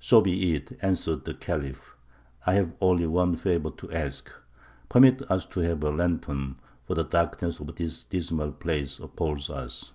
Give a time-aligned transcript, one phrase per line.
[0.00, 1.94] "So be it," answered the Khalif;
[2.44, 4.28] "I have only one favour to ask:
[4.88, 9.92] permit us to have a lantern, for the darkness of this dismal place appals us."